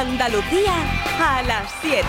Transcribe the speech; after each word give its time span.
Andalucía 0.00 0.72
a 1.20 1.42
las 1.42 1.70
7. 1.82 2.02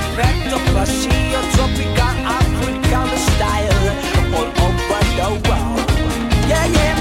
Efecto 0.00 0.56
vacío 0.72 1.40
tropical 1.52 2.16
africano 2.40 3.16
style 3.18 3.68
all 4.34 4.48
over 4.64 5.04
the 5.16 5.28
world. 5.46 5.84
Yeah, 6.48 6.66
yeah. 6.68 6.96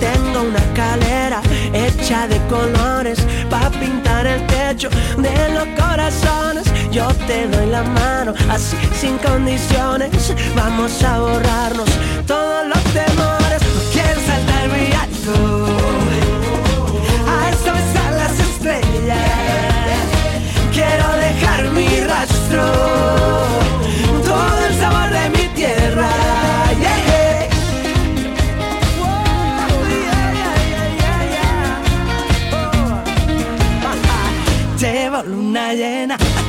Tengo 0.00 0.42
una 0.42 0.58
escalera 0.58 1.40
hecha 1.72 2.28
de 2.28 2.38
colores 2.48 3.26
para 3.48 3.70
pintar 3.70 4.26
el 4.26 4.46
techo 4.46 4.90
de 5.16 5.54
los 5.54 5.66
corazones. 5.80 6.65
Yo 6.96 7.08
te 7.26 7.46
doy 7.48 7.66
la 7.66 7.82
mano 7.82 8.32
así 8.48 8.74
sin 8.98 9.18
condiciones. 9.18 10.32
Vamos 10.54 11.02
a 11.02 11.18
borrarnos 11.18 11.90
todos 12.26 12.66
los 12.68 12.82
temores. 12.84 13.60
Quiero 13.92 14.18
saltar 14.24 14.68
muy 14.70 14.90
alto. 15.04 15.66
A 17.28 17.50
están 17.50 18.16
las 18.16 18.40
estrellas. 18.40 19.18
Quiero 20.72 21.06
dejar 21.18 21.70
mi 21.72 22.00
rastro, 22.00 22.64
todo 24.24 24.66
el 24.66 24.74
sabor 24.80 25.10
de 25.10 25.30
mi 25.36 25.48
tierra. 25.54 26.26
Luna 35.24 35.72
llena 35.72 36.16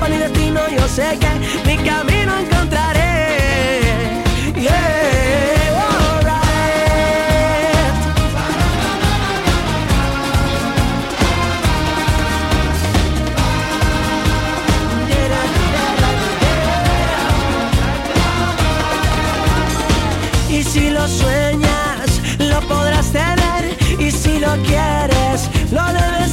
Mapa 0.00 0.12
ni 0.12 0.18
destino, 0.18 0.60
yo 0.70 0.88
sé 0.88 1.18
que 1.20 1.28
mi 1.68 1.76
camino 1.84 2.32
encontraré. 2.38 3.02
Yeah, 4.54 5.10
si 20.64 20.88
lo 20.88 21.06
sueñas, 21.08 22.20
lo 22.38 22.60
podrás 22.62 23.12
tener. 23.12 23.76
Y 23.98 24.10
si 24.10 24.38
lo 24.38 24.52
quieres, 24.62 25.50
lo 25.70 25.84
debes 25.92 26.29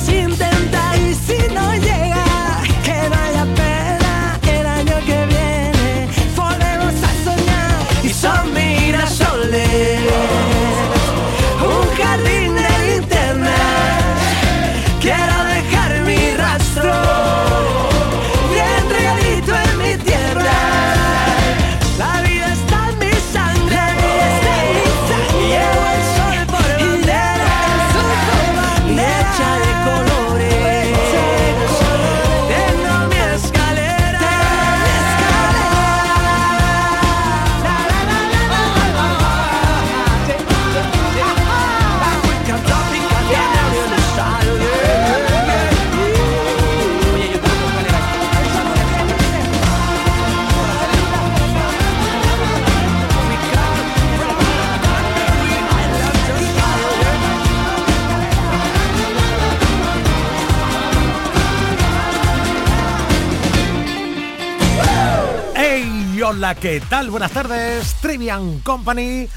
¿qué 66.56 66.82
tal? 66.90 67.10
Buenas 67.10 67.32
tardes, 67.32 67.96
Trivian 67.96 68.60
Company, 68.60 69.28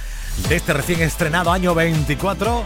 de 0.48 0.56
este 0.56 0.72
recién 0.72 1.00
estrenado 1.00 1.50
año 1.50 1.74
24, 1.74 2.62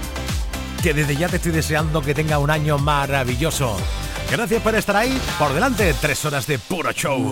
que 0.82 0.92
desde 0.92 1.16
ya 1.16 1.28
te 1.28 1.36
estoy 1.36 1.52
deseando 1.52 2.02
que 2.02 2.14
tenga 2.14 2.38
un 2.38 2.50
año 2.50 2.76
maravilloso. 2.76 3.76
Gracias 4.30 4.60
por 4.60 4.74
estar 4.74 4.96
ahí, 4.96 5.18
por 5.38 5.54
delante, 5.54 5.94
tres 5.98 6.24
horas 6.26 6.46
de 6.46 6.58
puro 6.58 6.92
show. 6.92 7.30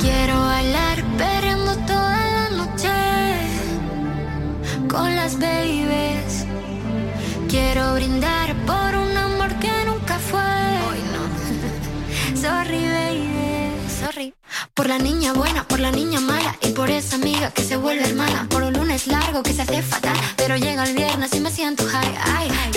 Quiero 0.00 0.40
bailar 0.40 1.02
perreando 1.18 1.76
toda 1.86 2.30
la 2.30 2.50
noche 2.50 2.88
con 4.88 5.16
las 5.16 5.38
babies. 5.40 6.46
Quiero 7.48 7.94
brindar 7.94 8.54
por 8.64 8.94
un 8.94 9.05
Por 14.86 14.94
la 14.94 15.02
niña 15.02 15.32
buena, 15.32 15.66
por 15.66 15.80
la 15.80 15.90
niña 15.90 16.20
mala 16.20 16.56
y 16.62 16.68
por 16.68 16.90
esa 16.90 17.16
amiga 17.16 17.50
que 17.50 17.64
se 17.64 17.76
vuelve 17.76 18.04
hermana. 18.04 18.46
Por 18.48 18.62
un 18.62 18.72
lunes 18.72 19.08
largo 19.08 19.42
que 19.42 19.52
se 19.52 19.62
hace 19.62 19.82
fatal, 19.82 20.16
pero 20.36 20.56
llega 20.56 20.84
el 20.84 20.94
viernes 20.94 21.34
y 21.34 21.40
me 21.40 21.50
siento 21.50 21.84
high. 21.84 22.14
Ay, 22.36 22.48
que 22.70 22.75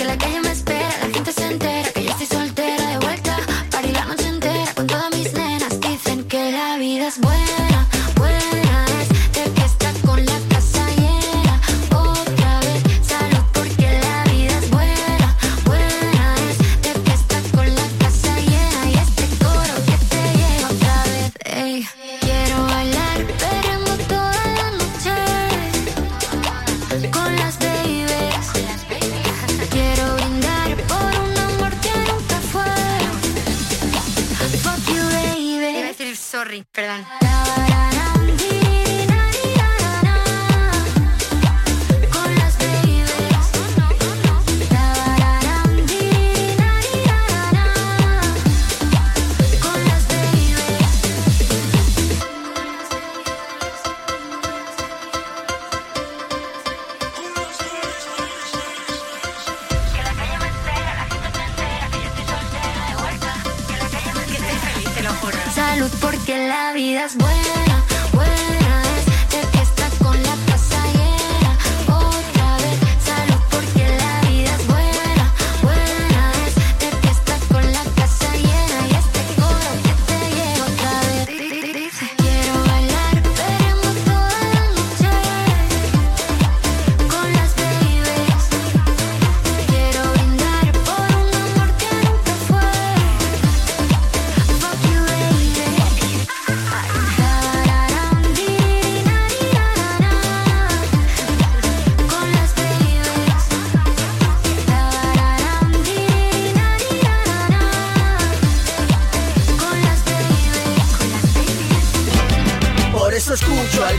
triunfan 113.38 113.94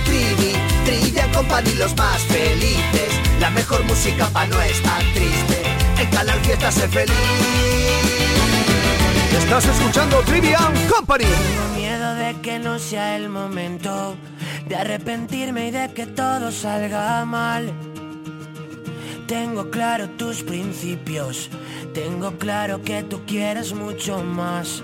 y 1.67 1.75
los 1.75 1.95
más 1.95 2.21
felices. 2.23 3.09
La 3.39 3.49
mejor 3.49 3.83
música 3.85 4.27
pa' 4.27 4.45
no 4.45 4.61
estar 4.61 5.01
triste. 5.13 5.63
En 5.99 6.09
Canal 6.09 6.39
Fiesta 6.41 6.71
se 6.71 6.87
feliz. 6.87 7.15
Estás 9.37 9.65
escuchando 9.65 10.19
Trivian 10.21 10.73
Company. 10.89 11.25
Tengo 11.25 11.75
miedo 11.75 12.15
de 12.15 12.35
que 12.41 12.59
no 12.59 12.79
sea 12.79 13.15
el 13.15 13.29
momento 13.29 14.15
de 14.67 14.75
arrepentirme 14.75 15.67
y 15.67 15.71
de 15.71 15.93
que 15.93 16.07
todo 16.07 16.51
salga 16.51 17.23
mal. 17.25 17.71
Tengo 19.27 19.71
claro 19.71 20.09
tus 20.09 20.43
principios, 20.43 21.49
tengo 21.93 22.37
claro 22.37 22.81
que 22.81 23.03
tú 23.03 23.21
quieres 23.25 23.73
mucho 23.73 24.21
más. 24.23 24.83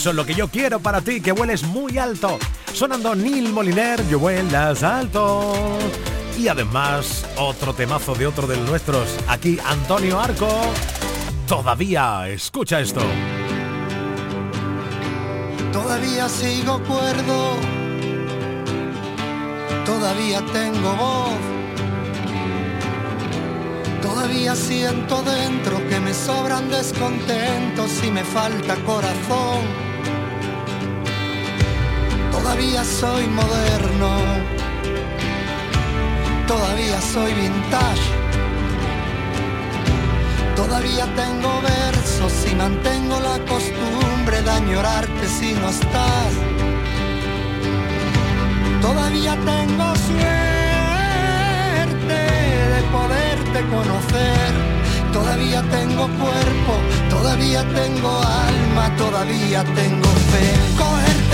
Eso 0.00 0.08
es 0.08 0.16
lo 0.16 0.24
que 0.24 0.34
yo 0.34 0.48
quiero 0.48 0.80
para 0.80 1.02
ti, 1.02 1.20
que 1.20 1.30
vueles 1.30 1.62
muy 1.62 1.98
alto. 1.98 2.38
Sonando 2.72 3.14
Neil 3.14 3.52
Moliner, 3.52 4.02
yo 4.08 4.18
vuelas 4.18 4.82
alto. 4.82 5.76
Y 6.38 6.48
además, 6.48 7.26
otro 7.36 7.74
temazo 7.74 8.14
de 8.14 8.26
otro 8.26 8.46
de 8.46 8.56
nuestros. 8.56 9.06
Aquí, 9.28 9.58
Antonio 9.62 10.18
Arco. 10.18 10.48
Todavía, 11.46 12.26
escucha 12.30 12.80
esto. 12.80 13.02
Todavía 15.70 16.30
sigo 16.30 16.82
cuerdo, 16.84 17.56
todavía 19.84 20.42
tengo 20.46 20.96
voz, 20.96 21.34
todavía 24.00 24.56
siento 24.56 25.22
dentro 25.24 25.86
que 25.90 26.00
me 26.00 26.14
sobran 26.14 26.70
descontentos 26.70 28.02
y 28.02 28.10
me 28.10 28.24
falta 28.24 28.76
corazón. 28.86 29.89
Todavía 32.50 32.82
soy 32.82 33.28
moderno, 33.28 34.10
todavía 36.48 37.00
soy 37.00 37.32
vintage. 37.32 38.02
Todavía 40.56 41.06
tengo 41.14 41.60
versos 41.62 42.32
y 42.50 42.54
mantengo 42.56 43.20
la 43.20 43.38
costumbre 43.46 44.42
de 44.42 44.50
añorarte 44.50 45.28
si 45.28 45.52
no 45.52 45.68
estás. 45.68 46.32
Todavía 48.82 49.36
tengo 49.36 49.94
suerte 50.08 50.26
de 52.74 52.82
poderte 52.90 53.60
conocer. 53.76 54.50
Todavía 55.12 55.62
tengo 55.70 56.08
cuerpo, 56.18 56.72
todavía 57.10 57.62
tengo 57.72 58.20
alma, 58.20 58.90
todavía 58.96 59.62
tengo 59.62 60.08
fe. 60.32 61.29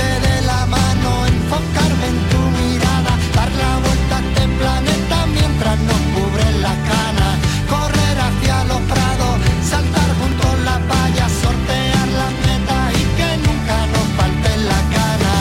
Enfocarme 1.46 2.06
en 2.08 2.18
tu 2.30 2.40
mirada, 2.58 3.12
dar 3.34 3.50
la 3.62 3.72
vuelta 3.84 4.16
a 4.16 4.20
este 4.20 4.44
planeta 4.58 5.26
mientras 5.26 5.78
nos 5.88 6.00
cubren 6.14 6.62
la 6.62 6.74
cana. 6.90 7.28
Correr 7.74 8.16
hacia 8.26 8.64
los 8.64 8.80
prados, 8.92 9.36
saltar 9.62 10.08
junto 10.20 10.44
a 10.48 10.56
la 10.68 10.78
valla, 10.90 11.26
sortear 11.42 12.08
las 12.20 12.32
metas 12.46 12.84
y 13.00 13.04
que 13.16 13.30
nunca 13.46 13.76
nos 13.94 14.06
falte 14.18 14.50
la 14.70 14.80
gana. 14.96 15.34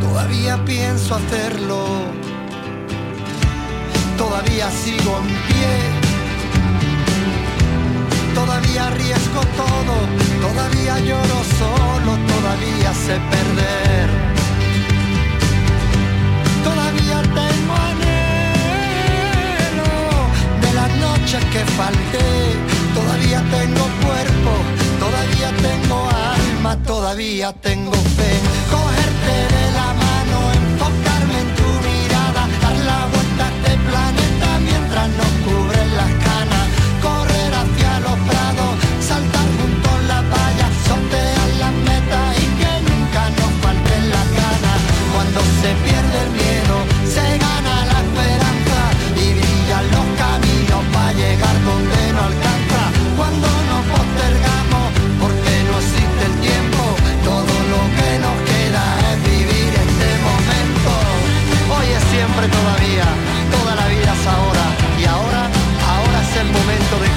Todavía 0.00 0.64
pienso 0.64 1.16
hacerlo, 1.16 1.80
todavía 4.16 4.70
sigo 4.70 5.12
en 5.22 5.28
pie. 5.48 5.72
Todavía 8.34 8.86
arriesgo 8.88 9.40
todo, 9.62 9.94
todavía 10.46 11.00
lloro 11.00 11.38
solo, 11.58 12.12
todavía 12.28 12.92
sé 12.94 13.18
perder. 13.32 14.25
que 21.26 21.64
falté, 21.74 22.54
todavía 22.94 23.42
tengo 23.50 23.84
cuerpo, 24.06 24.52
todavía 25.00 25.50
tengo 25.60 26.08
alma, 26.08 26.76
todavía 26.86 27.52
tengo 27.52 27.92
fe. 27.92 28.32
Cogerte 28.70 29.34
de 29.56 29.72
la 29.72 29.88
mano, 30.04 30.36
enfocarme 30.54 31.40
en 31.40 31.50
tu 31.58 31.68
mirada, 31.82 32.46
dar 32.62 32.76
la 32.90 33.00
vuelta 33.12 33.44
a 33.44 33.50
este 33.50 33.74
planeta 33.88 34.48
mientras 34.70 35.08
nos 35.18 35.32
cubren 35.44 35.96
las 35.96 36.12
canas, 36.26 36.66
correr 37.02 37.52
hacia 37.60 37.92
los 38.06 38.18
prados, 38.30 38.72
saltar 39.00 39.48
junto 39.58 39.90
a 39.90 40.02
la 40.06 40.20
valla, 40.30 40.68
sortear 40.86 41.48
las 41.58 41.74
metas 41.90 42.26
y 42.38 42.46
que 42.58 42.72
nunca 42.86 43.22
nos 43.30 43.50
falten 43.62 44.10
las 44.14 44.26
ganas. 44.42 44.78
Cuando 45.12 45.40
se 45.60 45.70
pierde 45.82 46.18
el 46.22 46.35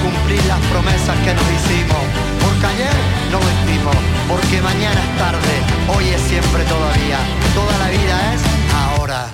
cumplir 0.10 0.44
las 0.46 0.60
promesas 0.72 1.18
que 1.26 1.34
nos 1.34 1.48
hicimos. 1.58 2.04
Porque 2.42 2.66
ayer 2.66 2.98
no 3.32 3.40
vestimos, 3.40 3.98
porque 4.28 4.62
mañana 4.62 5.00
es 5.06 5.12
tarde, 5.18 5.54
hoy 5.94 6.06
es 6.10 6.22
siempre 6.22 6.64
todavía. 6.66 7.20
Toda 7.54 7.78
la 7.78 7.90
vida 7.90 8.16
es 8.34 8.42
ahora. 8.74 9.28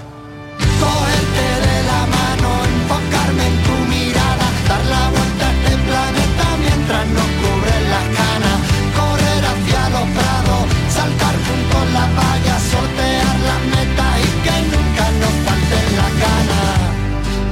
Cogerte 0.82 1.48
de 1.67 1.77
la 1.91 2.01
mano, 2.17 2.50
enfocarme 2.75 3.44
en 3.51 3.58
tu 3.65 3.75
mirada, 3.94 4.48
dar 4.70 4.84
la 4.86 5.03
vuelta 5.15 5.46
a 5.48 5.53
este 5.55 5.74
planeta 5.88 6.46
mientras 6.65 7.05
nos 7.17 7.29
cubren 7.41 7.84
las 7.96 8.08
canas. 8.20 8.58
Correr 9.00 9.44
hacia 9.51 9.82
los 9.96 10.08
prados, 10.17 10.63
saltar 10.91 11.36
juntos 11.48 11.84
las 11.96 12.10
vallas, 12.20 12.62
sortear 12.74 13.36
las 13.50 13.62
metas 13.74 14.13
y 14.27 14.29
que 14.44 14.55
nunca 14.74 15.05
nos 15.24 15.36
falten 15.48 15.88
las 16.00 16.13
ganas. 16.25 16.77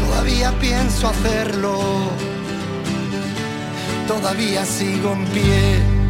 Todavía 0.03 0.51
pienso 0.59 1.09
hacerlo 1.09 2.02
todavía 4.19 4.65
sigo 4.65 5.13
en 5.13 5.25
pie. 5.25 6.03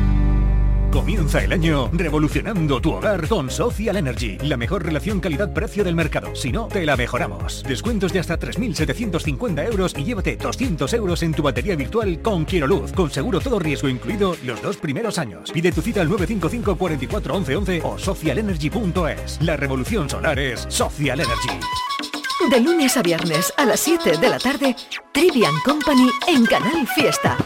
Comienza 0.92 1.44
el 1.44 1.52
año 1.54 1.90
revolucionando 1.92 2.80
tu 2.80 2.92
hogar 2.92 3.28
con 3.28 3.50
Social 3.50 3.98
Energy, 3.98 4.38
la 4.44 4.58
mejor 4.58 4.86
relación 4.86 5.20
calidad-precio 5.20 5.84
del 5.84 5.96
mercado. 5.96 6.36
Si 6.36 6.52
no, 6.52 6.68
te 6.68 6.86
la 6.86 6.96
mejoramos. 6.96 7.64
Descuentos 7.64 8.14
de 8.14 8.20
hasta 8.20 8.38
3.750 8.38 9.66
euros 9.66 9.96
y 9.98 10.04
llévate 10.04 10.36
200 10.36 10.94
euros 10.94 11.24
en 11.24 11.34
tu 11.34 11.42
batería 11.42 11.76
virtual 11.76 12.22
con 12.22 12.46
Quiero 12.46 12.68
Luz, 12.68 12.92
con 12.92 13.10
seguro 13.10 13.40
todo 13.40 13.58
riesgo 13.58 13.90
incluido 13.90 14.36
los 14.44 14.62
dos 14.62 14.78
primeros 14.78 15.18
años. 15.18 15.52
Pide 15.52 15.72
tu 15.72 15.82
cita 15.82 16.02
al 16.02 16.10
955 16.10 16.78
44 16.78 17.36
11 17.36 17.56
11 17.56 17.82
o 17.84 17.98
socialenergy.es. 17.98 19.42
La 19.42 19.58
revolución 19.58 20.10
solar 20.10 20.38
es 20.38 20.68
Social 20.70 21.22
Energy. 21.22 21.60
De 22.52 22.60
lunes 22.60 22.98
a 22.98 23.02
viernes 23.02 23.52
a 23.58 23.66
las 23.66 23.80
7 23.80 24.18
de 24.18 24.30
la 24.30 24.38
tarde, 24.38 24.76
Trivian 25.12 25.56
Company 25.66 26.10
en 26.28 26.46
Canal 26.46 26.86
Fiesta. 26.94 27.38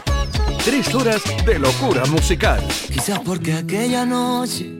Tres 0.68 0.92
de 1.46 1.58
locura 1.58 2.04
musical. 2.04 2.62
Quizás 2.92 3.20
porque 3.20 3.54
aquella 3.54 4.04
noche 4.04 4.70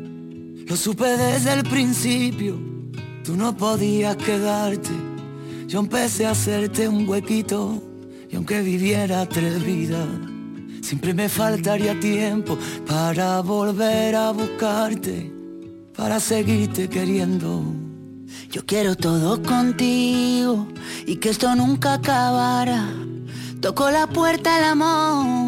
lo 0.66 0.76
supe 0.76 1.16
desde 1.16 1.54
el 1.54 1.62
principio. 1.62 2.58
Tú 3.24 3.34
no 3.34 3.56
podías 3.56 4.14
quedarte. 4.16 4.90
Yo 5.66 5.80
empecé 5.80 6.26
a 6.26 6.32
hacerte 6.32 6.86
un 6.88 7.08
huequito. 7.08 7.82
Y 8.30 8.36
aunque 8.36 8.60
viviera 8.60 9.26
tres 9.26 9.64
vidas, 9.64 10.06
siempre 10.82 11.14
me 11.14 11.30
faltaría 11.30 11.98
tiempo 11.98 12.58
para 12.86 13.40
volver 13.40 14.14
a 14.14 14.32
buscarte. 14.32 15.32
Para 15.96 16.20
seguirte 16.20 16.90
queriendo. 16.90 17.64
Yo 18.50 18.66
quiero 18.66 18.94
todo 18.94 19.42
contigo 19.42 20.68
y 21.06 21.16
que 21.16 21.30
esto 21.30 21.56
nunca 21.56 21.94
acabara. 21.94 22.86
Tocó 23.62 23.90
la 23.90 24.06
puerta 24.06 24.58
el 24.58 24.64
amor 24.64 25.47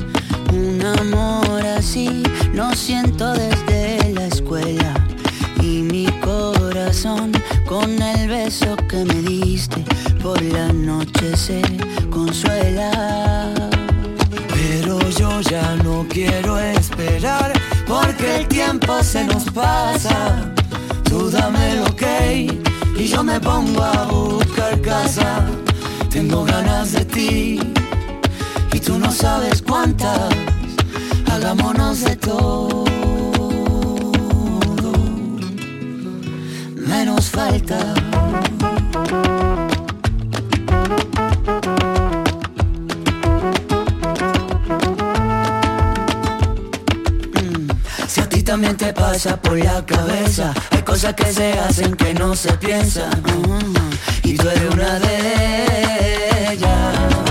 Un 0.51 0.85
amor 0.85 1.65
así 1.65 2.23
lo 2.53 2.73
siento 2.75 3.31
desde 3.31 4.13
la 4.13 4.27
escuela. 4.27 4.93
Y 5.61 5.81
mi 5.83 6.07
corazón 6.19 7.31
con 7.65 8.01
el 8.01 8.27
beso 8.27 8.75
que 8.89 9.05
me 9.05 9.21
diste 9.21 9.83
por 10.21 10.41
la 10.41 10.73
noche 10.73 11.37
se 11.37 11.61
consuela. 12.09 13.53
Pero 14.53 14.99
yo 15.11 15.39
ya 15.41 15.75
no 15.83 16.05
quiero 16.09 16.59
esperar 16.59 17.53
porque 17.87 18.41
el 18.41 18.47
tiempo 18.49 19.01
se 19.03 19.23
nos 19.23 19.45
pasa. 19.51 20.51
Tú 21.03 21.29
dame 21.29 21.75
lo 21.75 21.95
que 21.95 22.47
y 22.97 23.07
yo 23.07 23.23
me 23.23 23.39
pongo 23.39 23.83
a 23.83 24.05
buscar 24.05 24.81
casa. 24.81 25.45
Tengo 26.09 26.43
ganas 26.43 26.91
de 26.91 27.05
ti 27.05 27.80
y 28.73 28.79
tú 28.79 28.97
no 28.97 29.11
sabes 29.11 29.61
cuántas. 29.61 30.29
Hagámonos 31.31 32.01
de 32.01 32.15
todo, 32.17 32.83
menos 36.75 37.29
falta. 37.29 37.93
Si 48.07 48.19
a 48.19 48.27
ti 48.27 48.43
también 48.43 48.75
te 48.75 48.93
pasa 48.93 49.41
por 49.41 49.57
la 49.57 49.85
cabeza, 49.85 50.53
hay 50.71 50.81
cosas 50.81 51.13
que 51.13 51.31
se 51.31 51.53
hacen 51.59 51.95
que 51.95 52.13
no 52.13 52.35
se 52.35 52.51
piensan. 52.53 53.23
Y 54.23 54.35
tú 54.35 54.49
eres 54.49 54.73
una 54.73 54.99
de 54.99 56.53
ellas. 56.53 57.30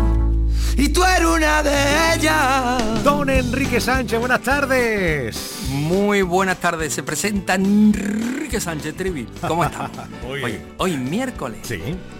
Y 0.77 0.89
tú 0.89 1.03
eres 1.03 1.27
una 1.27 1.61
de 1.63 2.15
ellas. 2.15 3.03
Don 3.03 3.29
Enrique 3.29 3.79
Sánchez, 3.79 4.19
buenas 4.19 4.41
tardes. 4.41 5.59
Muy 5.69 6.21
buenas 6.21 6.57
tardes, 6.59 6.93
se 6.93 7.03
presenta 7.03 7.55
Enrique 7.55 8.59
Sánchez 8.59 8.95
Trivi. 8.95 9.27
¿Cómo 9.47 9.63
Oye, 10.29 10.45
bien. 10.45 10.73
hoy 10.77 10.97
miércoles 10.97 11.59
Sí. 11.63 11.79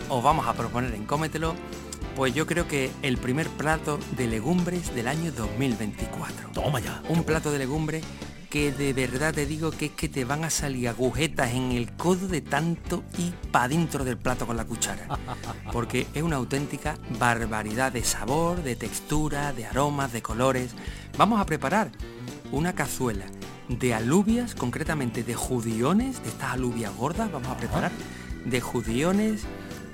os 0.10 0.24
vamos 0.24 0.48
a 0.48 0.54
proponer 0.54 0.94
en 0.94 1.06
Cómetelo, 1.06 1.56
pues 2.16 2.34
yo 2.34 2.46
creo 2.46 2.68
que 2.68 2.92
el 3.02 3.18
primer 3.18 3.48
plato 3.50 4.00
de 4.18 4.28
legumbres 4.28 4.94
del 4.96 5.08
año 5.08 5.32
2024. 5.32 6.50
Toma 6.54 6.80
ya. 6.80 7.02
Un 7.10 7.24
plato 7.24 7.52
de 7.52 7.60
legumbres 7.60 8.04
que 8.50 8.74
de 8.74 8.92
verdad 8.92 9.34
te 9.34 9.46
digo 9.46 9.72
que 9.72 9.86
es 9.86 9.92
que 9.92 10.10
te 10.10 10.26
van 10.26 10.44
a 10.44 10.50
salir 10.50 10.90
agujetas 10.90 11.52
en 11.52 11.72
el 11.72 11.94
codo 11.94 12.28
de 12.28 12.42
tanto 12.42 13.02
y 13.18 13.32
para 13.50 13.70
dentro 13.70 14.04
del 14.04 14.18
plato 14.18 14.46
con 14.46 14.58
la 14.58 14.66
cuchara. 14.66 15.08
Porque 15.72 16.06
es 16.14 16.22
una 16.22 16.36
auténtica 16.36 16.98
barbaridad 17.18 17.94
de 17.94 18.04
sabor, 18.04 18.62
de 18.62 18.76
textura, 18.76 19.54
de 19.54 19.66
aromas, 19.66 20.12
de 20.12 20.22
colores. 20.22 20.72
Vamos 21.18 21.40
a 21.40 21.46
preparar 21.46 21.92
una 22.52 22.74
cazuela 22.74 23.26
de 23.70 23.94
alubias, 23.94 24.54
concretamente 24.54 25.24
de 25.24 25.34
judiones, 25.34 26.22
de 26.22 26.30
estas 26.30 26.54
alubias 26.54 26.94
gordas, 26.96 27.32
vamos 27.32 27.48
a 27.48 27.58
preparar 27.58 27.92
de 28.44 28.60
judiones 28.60 29.44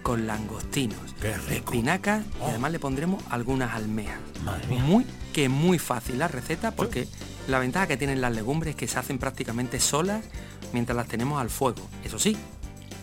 con 0.08 0.26
langostinos, 0.26 0.98
espinacas 1.52 2.24
y 2.24 2.28
Oh. 2.42 2.48
además 2.48 2.72
le 2.72 2.80
pondremos 2.80 3.22
algunas 3.30 3.74
almejas. 3.74 4.16
Muy 4.70 5.06
que 5.34 5.50
muy 5.50 5.80
fácil 5.80 6.20
la 6.20 6.30
receta 6.30 6.72
porque 6.72 7.10
la 7.50 7.60
ventaja 7.60 7.88
que 7.88 7.98
tienen 7.98 8.22
las 8.22 8.34
legumbres 8.34 8.70
es 8.72 8.76
que 8.78 8.88
se 8.88 8.98
hacen 8.98 9.20
prácticamente 9.20 9.82
solas 9.82 10.24
mientras 10.72 10.96
las 10.96 11.10
tenemos 11.10 11.42
al 11.42 11.50
fuego. 11.50 11.82
Eso 12.06 12.20
sí, 12.20 12.38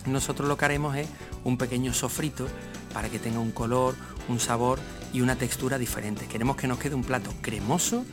nosotros 0.07 0.47
lo 0.47 0.57
que 0.57 0.65
haremos 0.65 0.95
es 0.97 1.07
un 1.43 1.59
pequeño 1.59 1.93
sofrito 1.93 2.47
para 2.91 3.07
que 3.09 3.19
tenga 3.19 3.37
un 3.37 3.51
color, 3.51 3.93
un 4.27 4.39
sabor 4.39 4.79
y 5.13 5.21
una 5.21 5.35
textura 5.35 5.77
diferente. 5.77 6.25
Queremos 6.25 6.55
que 6.55 6.65
nos 6.67 6.79
quede 6.79 6.95
un 6.95 7.03
plato 7.03 7.31
cremoso, 7.43 8.03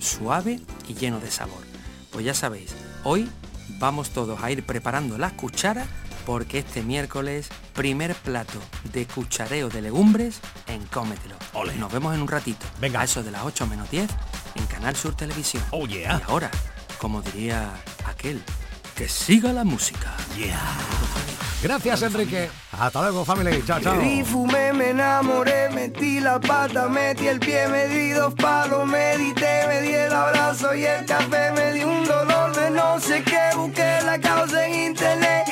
suave 0.00 0.58
y 0.88 0.94
lleno 0.94 1.20
de 1.20 1.30
sabor. 1.30 1.62
Pues 2.10 2.24
ya 2.26 2.34
sabéis, 2.34 2.74
hoy 3.04 3.30
vamos 3.78 4.10
todos 4.10 4.42
a 4.42 4.50
ir 4.50 4.66
preparando 4.66 5.16
las 5.16 5.32
cucharas 5.34 5.86
porque 6.24 6.58
este 6.58 6.82
miércoles 6.82 7.48
primer 7.74 8.14
plato 8.14 8.58
de 8.92 9.06
cuchareo 9.06 9.68
de 9.68 9.82
legumbres 9.82 10.40
en 10.66 10.84
Cómetelo. 10.86 11.36
Nos 11.78 11.92
vemos 11.92 12.14
en 12.14 12.22
un 12.22 12.28
ratito. 12.28 12.66
Venga. 12.80 13.00
A 13.00 13.04
eso 13.04 13.22
de 13.22 13.30
las 13.30 13.42
8 13.44 13.66
menos 13.66 13.90
10 13.90 14.08
en 14.54 14.66
Canal 14.66 14.96
Sur 14.96 15.16
Televisión. 15.16 15.62
Oh 15.70 15.86
yeah. 15.86 16.20
Y 16.20 16.30
ahora, 16.30 16.50
como 16.98 17.22
diría 17.22 17.70
aquel, 18.06 18.42
que 18.94 19.08
siga 19.08 19.52
la 19.52 19.64
música. 19.64 20.14
Gracias, 21.62 22.02
Enrique. 22.02 22.50
Hasta 22.72 23.02
luego, 23.02 23.24
family. 23.24 23.62
Chao, 23.64 23.80
chao. 23.80 23.96
Bebí, 23.96 24.24
fumé, 24.24 24.72
me 24.72 24.90
enamoré, 24.90 25.70
metí 25.70 26.18
la 26.18 26.40
pata, 26.40 26.88
metí 26.88 27.28
el 27.28 27.38
pie, 27.38 27.68
me 27.68 27.86
di 27.86 28.10
dos 28.10 28.34
palos, 28.34 28.86
medité, 28.86 29.66
me 29.68 29.80
di 29.82 29.94
el 29.94 30.12
abrazo 30.12 30.74
y 30.74 30.84
el 30.84 31.06
café, 31.06 31.52
me 31.52 31.72
di 31.72 31.84
un 31.84 32.04
dolor 32.04 32.54
de 32.56 32.70
no 32.70 32.98
sé 32.98 33.22
qué, 33.22 33.56
busqué 33.56 34.00
la 34.04 34.18
causa 34.20 34.66
en 34.66 34.90
internet. 34.90 35.51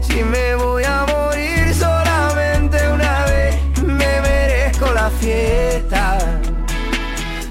Si 0.00 0.24
me 0.24 0.54
voy 0.54 0.84
a 0.84 1.04
morir 1.06 1.74
solamente 1.74 2.78
una 2.88 3.24
vez, 3.26 3.56
me 3.82 4.20
merezco 4.22 4.90
la 4.92 5.10
fiesta. 5.10 6.18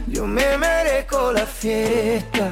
Yo 0.08 0.26
me 0.26 0.58
merezco 0.58 1.32
la 1.32 1.46
fiesta. 1.46 2.52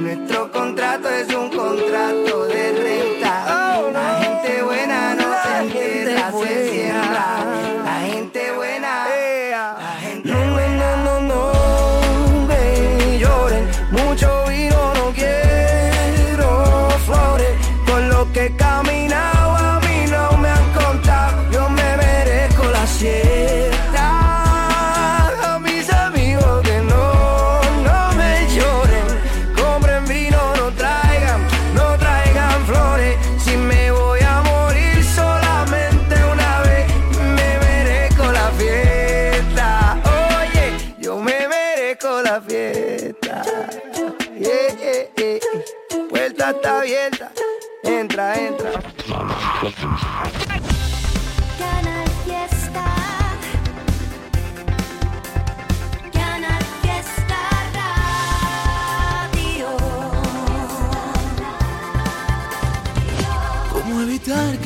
Nuestro 0.00 0.50
contrato 0.50 1.10
es 1.10 1.28
un 1.34 1.50
contrato 1.50 2.35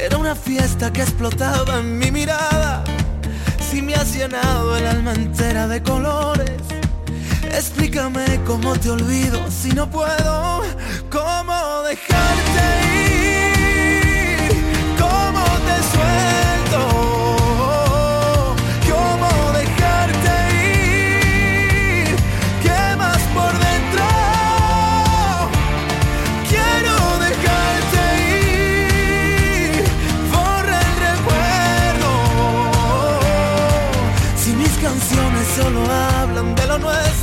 era 0.00 0.16
una 0.16 0.34
fiesta 0.34 0.92
que 0.92 1.02
explotaba 1.02 1.78
en 1.80 1.98
mi 1.98 2.10
mirada. 2.10 2.84
Si 3.70 3.82
me 3.82 3.94
has 3.94 4.14
llenado 4.14 4.76
el 4.76 4.86
alma 4.86 5.12
entera 5.12 5.66
de 5.66 5.82
colores, 5.82 6.60
explícame 7.52 8.40
cómo 8.46 8.78
te 8.78 8.90
olvido 8.90 9.38
si 9.50 9.70
no 9.72 9.90
puedo, 9.90 10.62
cómo 11.10 11.82
dejarte 11.82 12.64
ir, 12.94 14.50
cómo 14.98 15.44
te 15.66 15.76
suelto, 15.92 16.47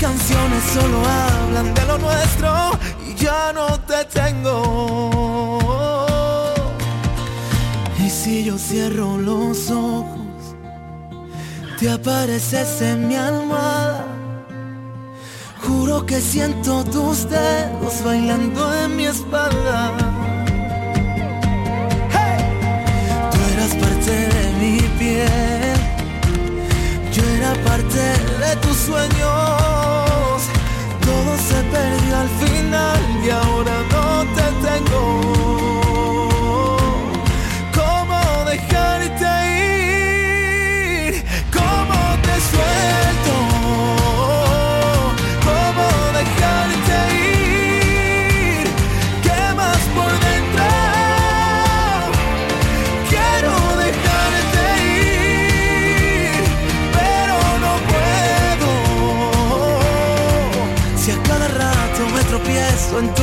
Canciones 0.00 0.64
solo 0.72 0.98
hablan 1.04 1.74
de 1.74 1.84
lo 1.84 1.98
nuestro 1.98 2.70
y 3.06 3.14
ya 3.14 3.52
no 3.52 3.78
te 3.80 4.04
tengo. 4.06 5.59
Si 8.22 8.44
yo 8.44 8.58
cierro 8.58 9.16
los 9.16 9.70
ojos, 9.70 10.54
te 11.78 11.90
apareces 11.90 12.82
en 12.82 13.08
mi 13.08 13.16
almohada. 13.16 14.04
Juro 15.62 16.04
que 16.04 16.20
siento 16.20 16.84
tus 16.84 17.30
dedos 17.30 18.04
bailando 18.04 18.74
en 18.84 18.94
mi 18.94 19.06
espalda. 19.06 19.96
Tú 23.30 23.38
eras 23.54 23.74
parte 23.76 24.12
de 24.34 24.52
mi 24.60 24.78
piel, 24.98 25.78
yo 27.14 27.22
era 27.38 27.54
parte 27.64 28.02
de 28.44 28.56
tus 28.60 28.76
sueños. 28.76 29.59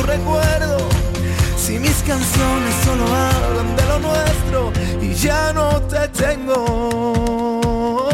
Recuerdo, 0.08 0.78
si 1.56 1.78
mis 1.78 2.02
canciones 2.02 2.74
solo 2.84 3.04
hablan 3.04 3.76
de 3.76 3.86
lo 3.86 3.98
nuestro 3.98 4.72
y 5.00 5.14
ya 5.14 5.52
no 5.52 5.80
te 5.82 6.08
tengo. 6.08 8.08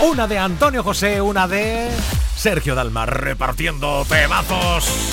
Una 0.00 0.26
de 0.26 0.38
Antonio 0.38 0.82
José, 0.82 1.22
una 1.22 1.46
de 1.46 1.88
Sergio 2.36 2.74
Dalma, 2.74 3.06
repartiendo 3.06 4.04
temazos. 4.04 5.12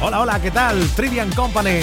Hola, 0.00 0.20
hola, 0.20 0.40
¿qué 0.40 0.50
tal? 0.50 0.88
Trivian 0.96 1.30
Company. 1.32 1.80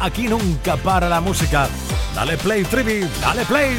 Aquí 0.00 0.28
nunca 0.28 0.76
para 0.76 1.08
la 1.08 1.20
música. 1.20 1.68
Dale 2.14 2.36
play, 2.36 2.64
Trivi, 2.64 3.06
dale 3.20 3.44
play. 3.44 3.74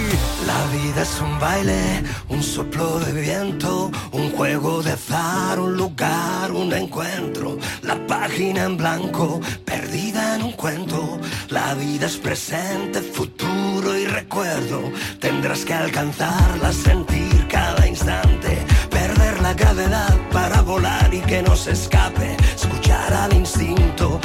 La 0.47 0.65
vida 0.71 1.01
es 1.01 1.21
un 1.21 1.37
baile, 1.39 2.03
un 2.29 2.41
soplo 2.41 2.99
de 2.99 3.11
viento, 3.21 3.91
un 4.11 4.31
juego 4.31 4.81
de 4.81 4.93
azar, 4.93 5.59
un 5.59 5.75
lugar, 5.75 6.51
un 6.51 6.73
encuentro. 6.73 7.57
La 7.83 7.95
página 8.07 8.63
en 8.63 8.77
blanco, 8.77 9.41
perdida 9.65 10.35
en 10.35 10.43
un 10.43 10.53
cuento. 10.53 11.19
La 11.49 11.73
vida 11.75 12.07
es 12.07 12.17
presente, 12.17 13.01
futuro 13.01 13.97
y 13.97 14.05
recuerdo. 14.05 14.91
Tendrás 15.19 15.65
que 15.65 15.73
alcanzarla, 15.73 16.71
sentir 16.71 17.47
cada 17.47 17.85
instante. 17.85 18.65
Perder 18.89 19.41
la 19.41 19.53
gravedad 19.53 20.17
para 20.31 20.61
volar 20.61 21.13
y 21.13 21.19
que 21.19 21.43
no 21.43 21.55
se 21.55 21.71
escape. 21.71 22.37
Escuchar 22.55 23.13
al 23.13 23.33
instinto, 23.33 24.19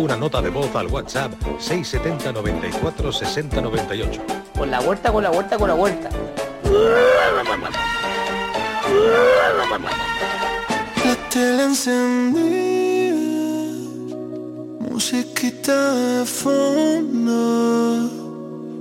una 0.00 0.16
nota 0.16 0.40
de 0.40 0.48
voz 0.48 0.74
al 0.74 0.86
WhatsApp 0.86 1.32
670 1.58 2.32
94 2.32 3.12
60 3.12 3.60
98. 3.60 4.22
Con 4.56 4.70
la 4.70 4.80
vuelta, 4.80 5.12
con 5.12 5.22
la 5.22 5.30
vuelta, 5.30 5.58
con 5.58 5.68
la 5.68 5.74
vuelta. 5.74 6.08
La 11.04 11.16
tele 11.28 11.64
encendida, 11.64 13.14
musiquita 14.90 15.94
de 15.94 16.24
fondo, 16.24 18.08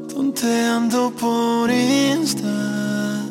tonteando 0.08 1.12
por 1.12 1.70
Insta, 1.70 3.26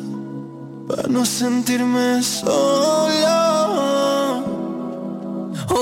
para 0.87 1.07
no 1.07 1.25
sentirme 1.25 2.21
solo. 2.21 3.09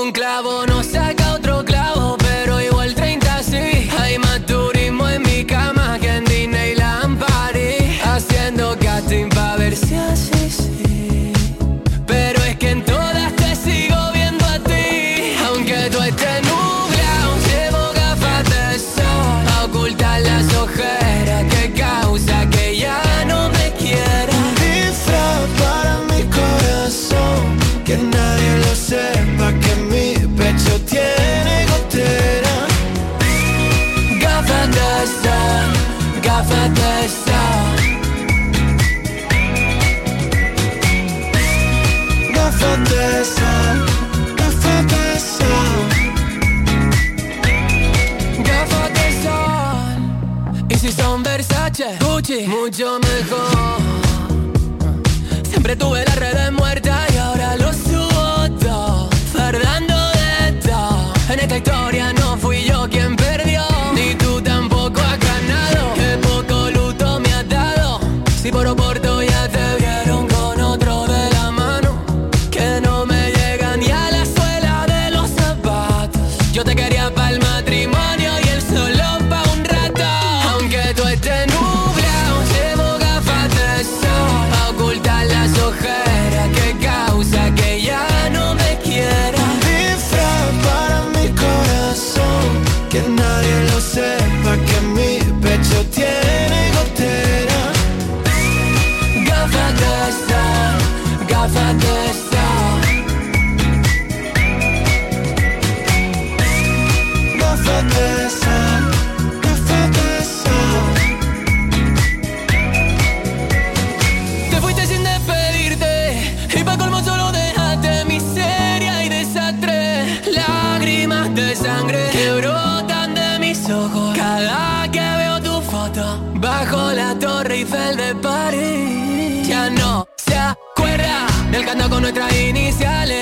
Un 0.00 0.12
clavo 0.12 0.66
no 0.66 0.82
saca 0.82 1.17
mucho 52.46 52.98
mejor. 53.00 53.80
Siempre 55.48 55.74
tuve 55.76 56.04
las 56.04 56.16
redes 56.16 56.52
muertas 56.52 57.12
y 57.14 57.16
ahora 57.16 57.56
lo 57.56 57.72
subo 57.72 58.50
todo. 58.60 59.10
Fardando 59.32 59.94
de 59.94 60.52
todo. 60.60 61.12
En 61.30 61.40
esta 61.40 61.56
historia 61.56 62.12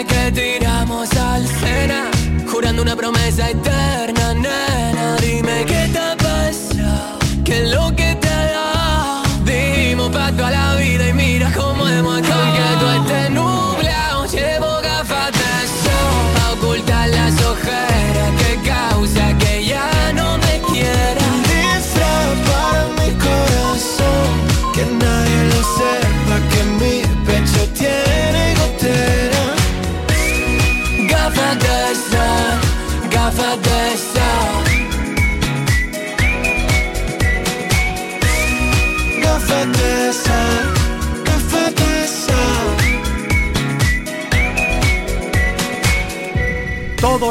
que 0.07 0.33
tiramos 0.33 1.11
al 1.17 1.47
cena, 1.47 2.11
jurando 2.51 2.83
una 2.83 2.97
promesa 2.97 3.51
eterna, 3.51 4.16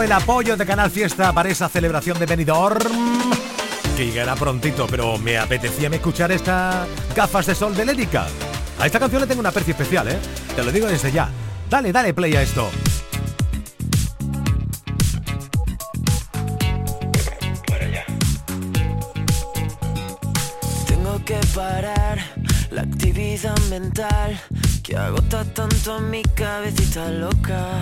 el 0.05 0.11
apoyo 0.11 0.55
de 0.55 0.67
Canal 0.67 0.91
Fiesta 0.91 1.33
para 1.33 1.49
esa 1.49 1.67
celebración 1.67 2.19
de 2.19 2.27
Benidorm. 2.27 3.31
Que 3.97 4.05
llegará 4.05 4.35
prontito, 4.35 4.85
pero 4.85 5.17
me 5.17 5.35
apetecía 5.35 5.89
me 5.89 5.95
escuchar 5.95 6.31
estas 6.31 6.87
gafas 7.15 7.47
de 7.47 7.55
sol 7.55 7.75
de 7.75 7.85
Lérica. 7.85 8.27
A 8.79 8.85
esta 8.85 8.99
canción 8.99 9.21
le 9.21 9.27
tengo 9.27 9.39
una 9.39 9.49
aprecio 9.49 9.71
especial, 9.71 10.07
¿eh? 10.09 10.19
Te 10.55 10.63
lo 10.63 10.71
digo 10.71 10.85
desde 10.85 11.11
ya. 11.11 11.27
Dale, 11.71 11.91
dale 11.91 12.13
play 12.13 12.35
a 12.35 12.43
esto. 12.43 12.69
Tengo 20.85 21.25
que 21.25 21.39
parar 21.55 22.19
la 22.69 22.83
actividad 22.83 23.57
mental 23.71 24.39
que 24.83 24.95
agota 24.95 25.43
tanto 25.45 25.95
a 25.95 25.99
mi 25.99 26.21
cabecita 26.21 27.09
loca. 27.09 27.81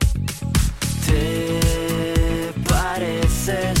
te 1.11 2.53
pareces. 2.67 3.80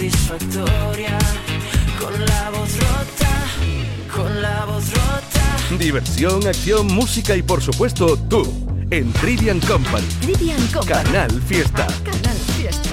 satisfactoria, 0.00 1.18
con 2.00 2.12
la 2.24 2.50
voz 2.50 2.74
rota, 2.78 4.16
con 4.16 4.40
la 4.40 4.64
voz 4.64 4.90
rota. 4.94 5.76
Diversión, 5.78 6.46
acción, 6.46 6.86
música 6.86 7.36
y 7.36 7.42
por 7.42 7.60
supuesto 7.60 8.16
tú, 8.16 8.50
en 8.90 9.12
Trivian 9.12 9.60
Company. 9.60 10.06
Canal 10.86 11.30
Fiesta. 11.42 11.86
Canal 12.02 12.36
Fiesta. 12.56 12.90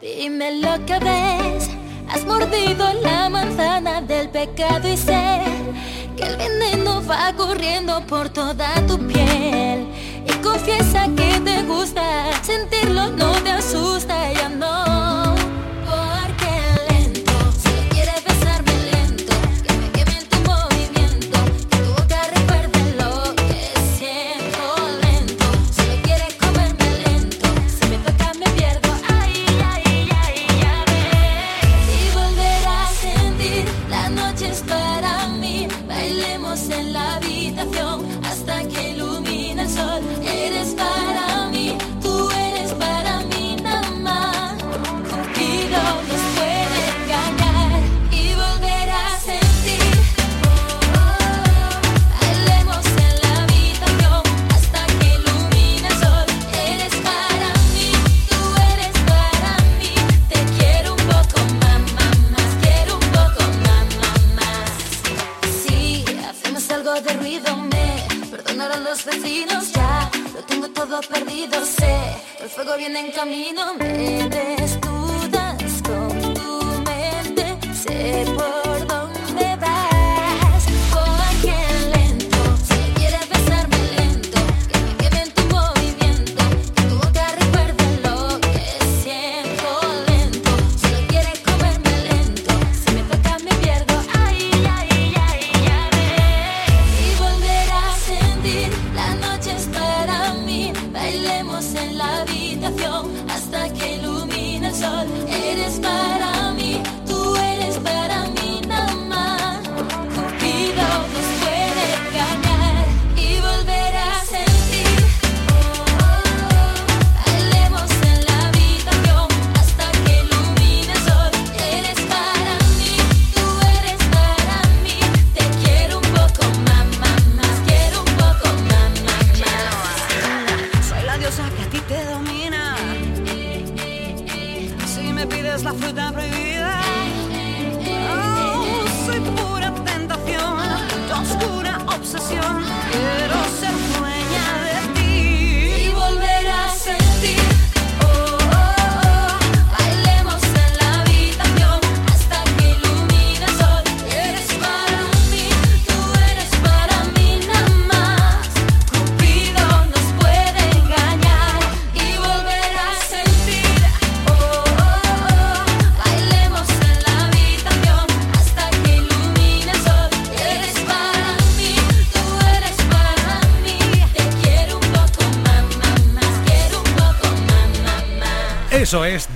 Dime 0.00 0.60
lo 0.60 0.86
que 0.86 0.98
ves, 1.00 1.70
has 2.08 2.24
mordido 2.24 2.92
la 3.02 3.28
manzana 3.28 4.00
del 4.02 4.28
pecado 4.28 4.88
y 4.88 4.96
sé 4.96 5.55
que 6.16 6.24
el 6.24 6.36
veneno 6.36 7.02
va 7.06 7.32
corriendo 7.36 8.00
por 8.06 8.28
toda 8.30 8.74
tu 8.86 8.98
piel. 9.06 9.86
Y 10.26 10.32
confiesa 10.42 11.06
que 11.16 11.40
te 11.40 11.62
gusta 11.64 12.02
sentirlo 12.42 13.10
no 13.10 13.32
te 13.42 13.50
asusta. 13.50 14.35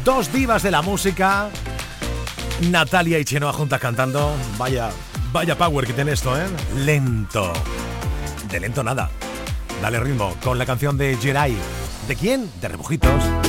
dos 0.04 0.32
divas 0.32 0.62
de 0.62 0.70
la 0.70 0.82
música, 0.82 1.50
Natalia 2.70 3.18
y 3.18 3.24
Chenoa 3.24 3.52
juntas 3.52 3.80
cantando. 3.80 4.34
Vaya, 4.58 4.90
vaya 5.32 5.56
power 5.56 5.86
que 5.86 5.92
tiene 5.92 6.12
esto, 6.12 6.36
¿eh? 6.38 6.46
Lento. 6.76 7.52
De 8.50 8.60
lento 8.60 8.82
nada. 8.82 9.10
Dale 9.80 10.00
ritmo 10.00 10.34
con 10.42 10.58
la 10.58 10.66
canción 10.66 10.98
de 10.98 11.16
Jerai. 11.16 11.56
¿De 12.06 12.16
quién? 12.16 12.50
De 12.60 12.68
Rebujitos. 12.68 13.39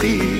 be. 0.00 0.39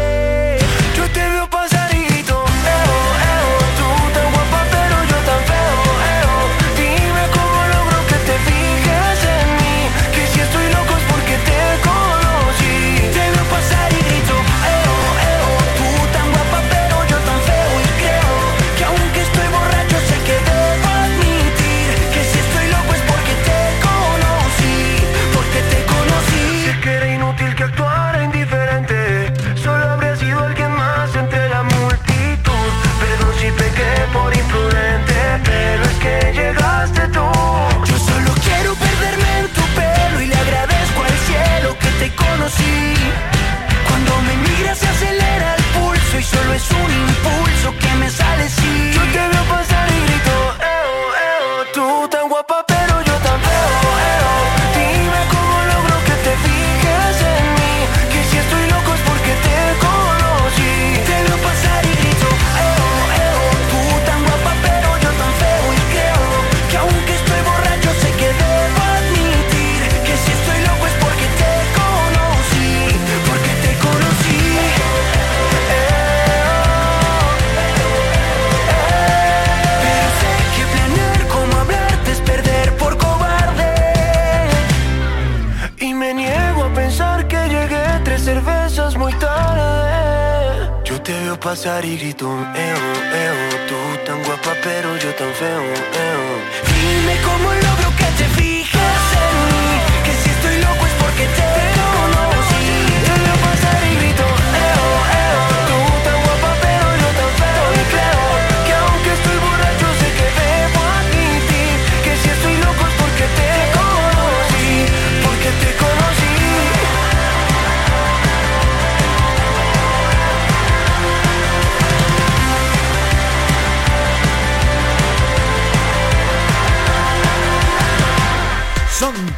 pasar 91.51 91.83
y 91.83 91.97
grito, 91.97 92.27
eo, 92.55 92.83
eo. 93.25 93.67
Tú 93.67 93.75
tan 94.05 94.23
guapa, 94.23 94.53
pero 94.63 94.95
yo 94.95 95.13
tan 95.15 95.33
feo, 95.33 95.63
eo. 96.07 96.23
Dime 96.71 97.15
cómo 97.25 97.51
lo 97.53 97.80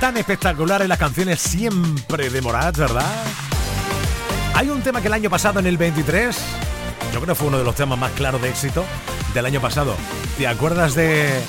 tan 0.04 0.18
espectaculares 0.18 0.86
las 0.90 0.98
canciones 0.98 1.40
siempre 1.40 2.30
de 2.30 2.42
Morat, 2.42 2.76
¿verdad? 2.76 3.10
Hay 4.54 4.68
un 4.68 4.82
tema 4.82 5.00
que 5.00 5.08
el 5.08 5.14
año 5.14 5.30
pasado, 5.30 5.62
en 5.62 5.66
el 5.66 5.78
23, 5.78 6.36
yo 7.14 7.22
creo 7.22 7.28
que 7.28 7.36
fue 7.36 7.48
uno 7.48 7.58
de 7.58 7.64
los 7.64 7.74
temas 7.74 7.98
más 7.98 8.12
claros 8.12 8.42
de 8.42 8.50
éxito 8.50 8.84
del 9.34 9.46
año 9.46 9.62
pasado. 9.62 9.96
¿Te 10.38 10.46
acuerdas 10.46 10.94
de 10.96 11.40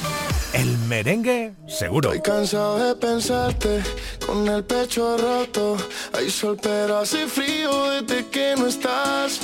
el 0.52 0.78
merengue? 0.86 1.55
Seguro. 1.66 2.12
Estoy 2.12 2.32
cansado 2.32 2.78
de 2.78 2.94
pensarte 2.94 3.82
con 4.24 4.46
el 4.46 4.62
pecho 4.62 5.16
roto. 5.18 5.76
Hay 6.16 6.30
sol 6.30 6.57
pero 6.62 6.98
hace 6.98 7.26
frío 7.26 7.90
desde 7.90 8.28
que 8.28 8.55
no 8.57 8.68
estás. 8.68 9.40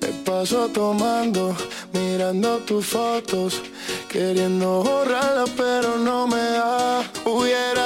Me 0.00 0.08
paso 0.24 0.68
tomando, 0.68 1.56
mirando 1.92 2.58
tus 2.58 2.86
fotos, 2.86 3.62
queriendo 4.08 4.84
borrarla 4.84 5.44
pero 5.56 5.98
no 5.98 6.28
me 6.28 6.36
da. 6.36 7.02
Hubiera 7.24 7.83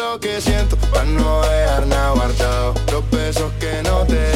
lo 0.00 0.20
que 0.20 0.40
siento, 0.40 0.76
para 0.92 1.04
no 1.04 1.42
dejar 1.42 1.86
nada 1.86 2.10
guardado. 2.12 2.74
Los 2.92 3.10
besos 3.10 3.52
que 3.60 3.82
no 3.82 4.04
te 4.06 4.33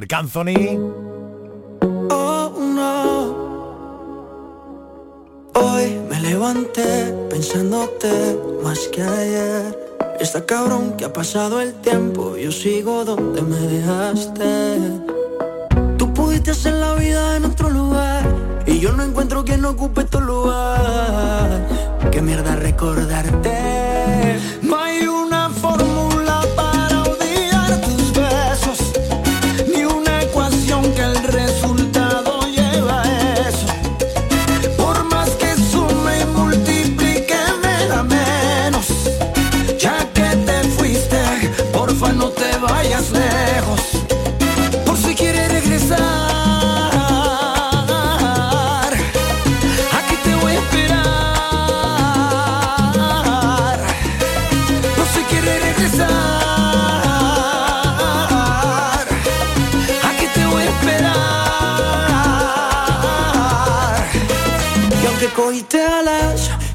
Marc. 0.00 0.14
Oh, 2.10 2.52
no. 2.58 3.36
Hoy 5.54 6.00
me 6.08 6.20
levanté 6.20 7.12
pensándote 7.28 8.38
más 8.62 8.78
que 8.88 9.02
ayer. 9.02 9.78
Está 10.18 10.46
cabrón 10.46 10.96
que 10.96 11.04
ha 11.04 11.12
pasado 11.12 11.60
el 11.60 11.74
tiempo, 11.74 11.89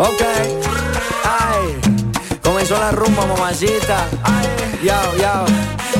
Ok. 0.00 0.22
Ay, 1.24 1.80
comenzó 2.42 2.78
la 2.78 2.90
rumba, 2.90 3.26
mamacita. 3.26 4.06
Ya, 4.82 5.00
ya. 5.18 5.44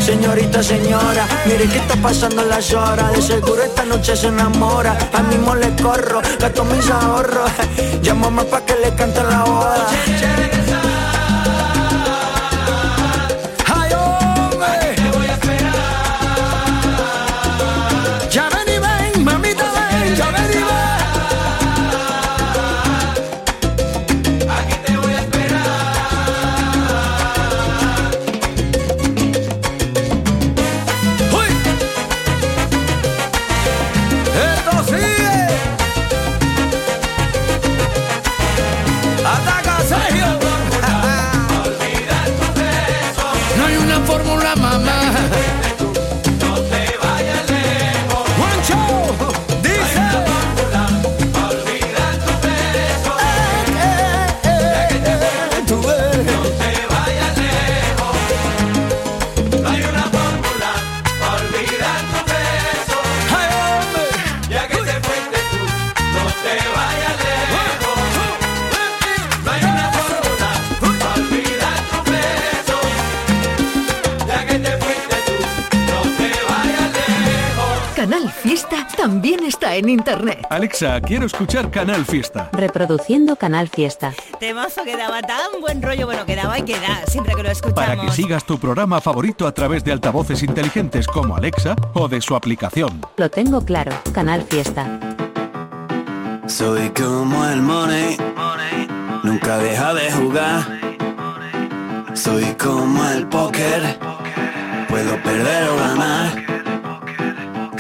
Señorita, 0.00 0.62
señora, 0.62 1.26
mire 1.44 1.66
que 1.66 1.78
está 1.78 1.94
pasando 1.96 2.42
las 2.44 2.72
horas. 2.72 3.12
De 3.12 3.20
seguro 3.20 3.62
esta 3.62 3.84
noche 3.84 4.16
se 4.16 4.28
enamora. 4.28 4.96
A 5.12 5.22
mismo 5.22 5.54
le 5.54 5.70
corro, 5.76 6.22
gasto 6.38 6.64
mis 6.64 6.88
ahorros. 6.90 7.50
Llámame 8.02 8.44
pa' 8.44 8.64
que 8.64 8.74
le 8.76 8.94
cante 8.94 9.22
la 9.22 9.44
boda. 9.44 9.86
En 79.80 79.88
internet. 79.88 80.46
Alexa, 80.50 81.00
quiero 81.00 81.26
escuchar 81.26 81.70
Canal 81.70 82.04
Fiesta. 82.04 82.50
Reproduciendo 82.52 83.36
Canal 83.36 83.68
Fiesta. 83.68 84.12
Temazo 84.38 84.84
que 84.84 84.96
daba 84.96 85.22
tan 85.22 85.60
buen 85.60 85.82
rollo, 85.82 86.06
bueno, 86.06 86.24
que 86.26 86.36
daba 86.36 86.58
y 86.58 86.62
que 86.62 86.78
da, 86.78 87.04
siempre 87.06 87.34
que 87.34 87.42
lo 87.42 87.50
escuchamos. 87.50 87.84
Para 87.84 88.00
que 88.00 88.10
sigas 88.12 88.44
tu 88.44 88.58
programa 88.58 89.00
favorito 89.00 89.46
a 89.46 89.52
través 89.52 89.82
de 89.82 89.92
altavoces 89.92 90.42
inteligentes 90.42 91.06
como 91.06 91.34
Alexa 91.34 91.74
o 91.94 92.08
de 92.08 92.20
su 92.20 92.36
aplicación. 92.36 93.00
Lo 93.16 93.30
tengo 93.30 93.64
claro. 93.64 93.92
Canal 94.12 94.42
Fiesta. 94.42 94.86
Soy 96.46 96.90
como 96.90 97.46
el 97.46 97.62
money, 97.62 98.16
nunca 99.22 99.58
deja 99.58 99.94
de 99.94 100.12
jugar. 100.12 100.80
Soy 102.14 102.44
como 102.56 103.08
el 103.08 103.26
póker, 103.28 103.98
puedo 104.88 105.16
perder 105.22 105.68
o 105.70 105.76
ganar. 105.76 106.59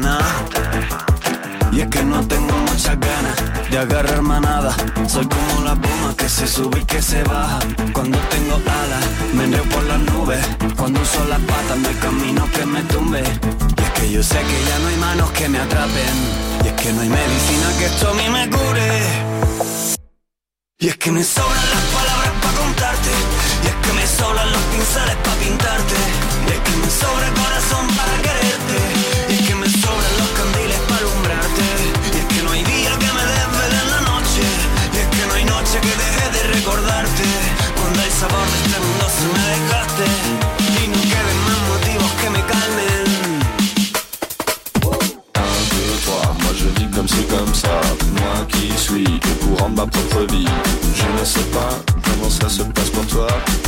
Me. 0.00 0.18
Y 1.72 1.80
es 1.80 1.88
que 1.88 2.04
no 2.04 2.26
tengo 2.26 2.56
muchas 2.70 2.98
ganas 2.98 3.70
de 3.70 3.78
agarrar 3.78 4.22
manada. 4.22 4.74
Soy 5.08 5.26
como 5.26 5.64
la 5.64 5.74
pluma 5.74 6.14
que 6.16 6.28
se 6.28 6.46
sube 6.46 6.80
y 6.80 6.84
que 6.84 7.02
se 7.02 7.22
baja. 7.24 7.58
Cuando 7.92 8.18
tengo 8.30 8.54
alas, 8.54 9.04
me 9.34 9.44
enreo 9.44 9.64
por 9.64 9.82
las 9.84 10.00
nubes. 10.00 10.44
Cuando 10.76 11.00
uso 11.00 11.24
las 11.28 11.40
patas, 11.40 11.78
hay 11.86 11.94
camino 11.96 12.48
que 12.52 12.66
me 12.66 12.82
tumbe. 12.82 13.22
Y 13.22 13.82
es 13.82 13.90
que 13.90 14.10
yo 14.10 14.22
sé 14.22 14.38
que 14.40 14.64
ya 14.68 14.78
no 14.80 14.88
hay 14.88 14.96
manos 14.96 15.30
que 15.32 15.48
me 15.48 15.58
atrapen. 15.58 16.14
Y 16.64 16.68
es 16.68 16.74
que 16.74 16.92
no 16.92 17.00
hay 17.00 17.08
medicina 17.08 17.66
que 17.78 17.86
esto 17.86 18.10
a 18.10 18.14
mí 18.14 18.28
me 18.28 18.50
cure. 18.50 19.34
Y 20.78 20.88
es 20.88 20.96
que 20.96 21.10
me 21.10 21.22
sobran 21.24 21.70
las 21.70 21.84
palabras 21.94 22.32
para 22.42 22.58
contarte 22.58 23.10
Y 23.62 23.66
es 23.68 23.74
que 23.74 23.92
me 23.94 24.06
sobran 24.06 24.52
los 24.52 24.60
pinceles 24.62 25.16
para 25.24 25.36
pintarte 25.36 25.94
Y 26.46 26.50
es 26.50 26.58
que 26.58 26.76
me 26.76 26.90
sobra 26.90 27.26
el 27.28 27.34
corazón 27.34 27.86
para 27.96 28.12
quererte 28.18 28.33
comme 47.04 47.08
ci, 47.08 47.24
comme 47.26 47.54
ça. 47.54 47.80
Moi 48.12 48.46
qui 48.48 48.72
suis 48.78 49.04
au 49.04 49.44
courant 49.44 49.68
de 49.68 49.76
ma 49.76 49.86
propre 49.86 50.32
vie. 50.32 50.46
Je 50.94 51.20
ne 51.20 51.24
sais 51.24 51.50
pas 51.52 51.70
comment 52.04 52.30
ça 52.30 52.48
se 52.48 52.62
passe 52.62 52.90
pour 52.90 53.06
toi. 53.06 53.26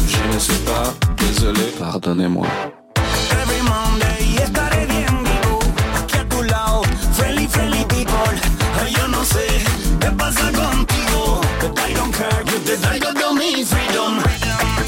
Je 0.09 0.35
ne 0.35 0.39
sais 0.39 0.61
pas, 0.65 0.95
désolé, 1.19 1.73
pardonnez-moi. 1.79 2.47
Every 3.31 3.63
Monday 3.63 4.43
estaré 4.43 4.87
people 10.87 11.45
Yo 11.63 11.73
I 11.77 11.93
don't 11.95 12.13
care, 12.13 12.43
you 12.47 12.59
te 12.65 12.77
traigo 12.77 13.13
de 13.13 13.35
mi 13.39 13.65
freedom 13.65 14.86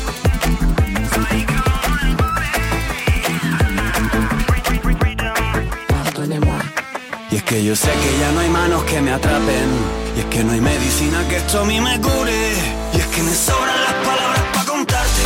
que 7.48 7.64
yo 7.64 7.74
sé 7.74 7.88
que 7.88 8.18
ya 8.20 8.30
no 8.32 8.40
hay 8.40 8.50
manos 8.50 8.84
que 8.84 9.00
me 9.00 9.10
atrapen. 9.10 9.68
Y 10.16 10.20
es 10.20 10.26
que 10.26 10.44
no 10.44 10.52
hay 10.52 10.60
medicina 10.60 11.26
que 11.28 11.36
esto 11.38 11.60
a 11.60 11.64
mí 11.64 11.80
me 11.80 11.98
cure. 11.98 12.52
Y 12.92 12.96
es 12.98 13.06
que 13.06 13.22
me 13.22 13.34
sobran 13.34 13.80
las 13.88 13.96
palabras 14.04 14.44
para 14.52 14.66
contarte. 14.66 15.24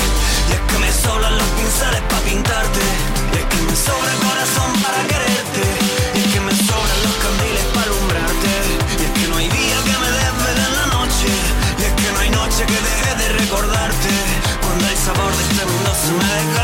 Y 0.48 0.52
es 0.52 0.62
que 0.70 0.78
me 0.78 0.92
sobran 0.92 1.34
los 1.36 1.50
pinceles 1.58 2.02
para 2.08 2.22
pintarte. 2.22 2.84
Y 3.32 3.36
es 3.42 3.46
que 3.52 3.60
me 3.66 3.74
sobra 3.74 4.10
el 4.14 4.20
corazón 4.28 4.70
para 4.84 5.00
quererte. 5.10 5.64
Y 6.14 6.18
es 6.22 6.28
que 6.32 6.40
me 6.46 6.54
sobran 6.54 6.98
los 7.02 7.16
candiles 7.26 7.66
para 7.74 7.86
alumbrarte. 7.90 8.52
Y 9.00 9.02
es 9.02 9.12
que 9.18 9.24
no 9.26 9.36
hay 9.42 9.48
día 9.50 9.78
que 9.82 9.96
me 10.02 10.10
desvele 10.22 10.62
en 10.62 10.74
la 10.78 10.86
noche. 10.94 11.30
Y 11.80 11.82
es 11.90 11.94
que 11.98 12.08
no 12.14 12.18
hay 12.22 12.30
noche 12.30 12.60
que 12.70 12.78
deje 12.86 13.10
de 13.18 13.26
recordarte. 13.40 14.12
Cuando 14.62 14.84
el 14.86 14.98
sabor 15.06 15.30
de 15.34 15.42
este 15.42 15.64
mundo 15.66 15.90
se 15.90 16.10
me 16.14 16.28
desgaste 16.38 16.61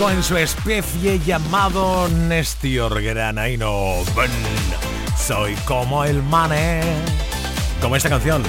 En 0.00 0.22
su 0.22 0.36
especie 0.36 1.20
llamado 1.20 2.08
Nestior 2.08 3.00
Granaino. 3.02 4.02
Ben, 4.16 4.30
soy 5.16 5.54
como 5.66 6.02
el 6.04 6.22
mane. 6.22 6.80
Como 7.80 7.94
esta 7.94 8.08
canción. 8.08 8.42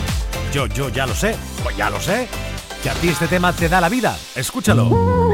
Yo, 0.53 0.67
yo 0.67 0.89
ya 0.89 1.05
lo 1.05 1.13
sé. 1.13 1.35
Pues 1.61 1.75
ya 1.75 1.89
lo 1.89 1.99
sé. 1.99 2.27
Que 2.81 2.89
a 2.89 2.93
ti 2.93 3.09
este 3.09 3.27
tema 3.27 3.53
te 3.53 3.67
da 3.67 3.81
la 3.81 3.89
vida. 3.89 4.17
Escúchalo. 4.35 5.32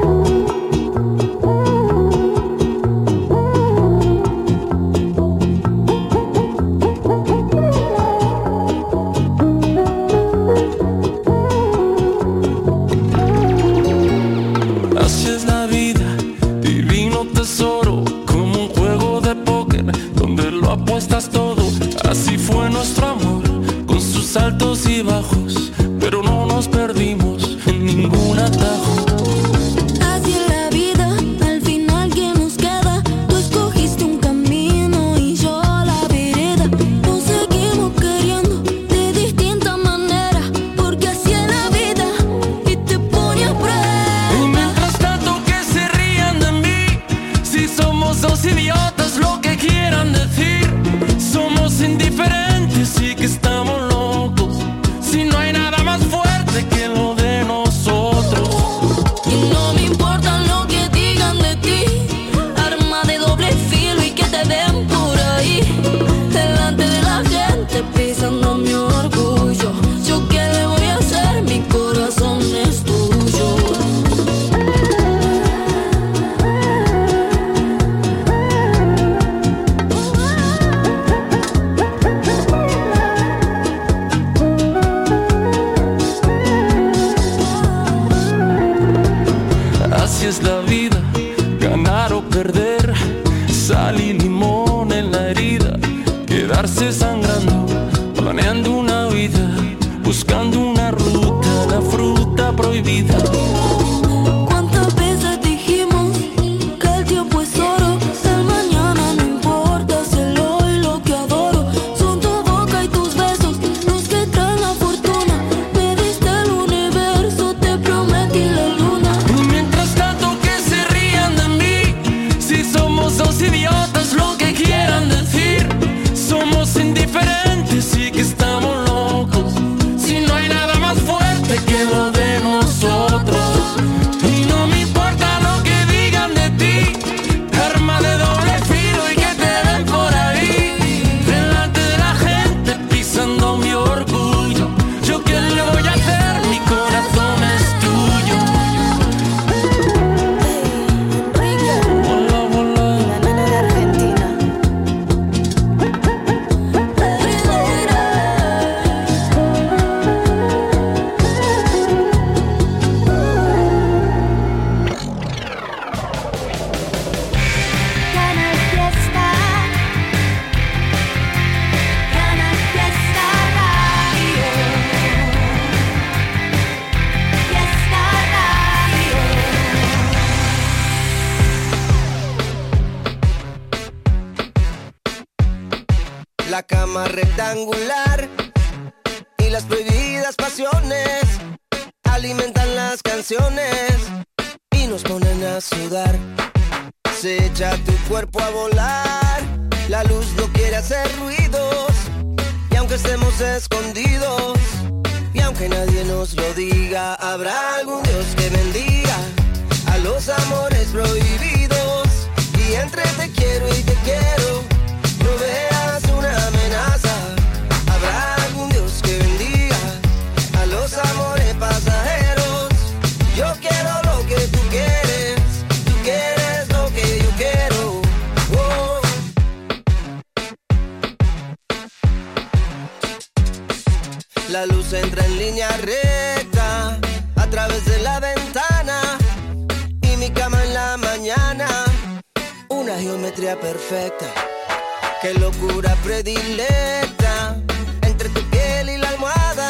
Qué 245.20 245.34
locura 245.34 245.96
predilecta. 246.04 247.58
Entre 248.04 248.30
tu 248.30 248.42
piel 248.52 248.88
y 248.88 248.98
la 248.98 249.10
almohada 249.10 249.68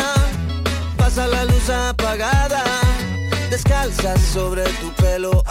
pasa 0.98 1.26
la 1.26 1.46
luz 1.46 1.70
apagada. 1.70 2.62
Descalza 3.50 4.18
sobre 4.18 4.64
tu 4.82 4.92
pelo. 5.02 5.42